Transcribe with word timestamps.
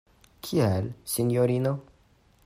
Kial, 0.47 0.87
sinjorino? 1.13 1.75